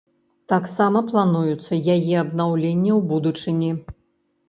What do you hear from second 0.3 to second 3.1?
Таксама плануецца яе абнаўленне ў